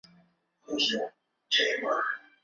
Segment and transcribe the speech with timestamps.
[0.65, 0.99] 隶辰
[1.51, 1.95] 州府。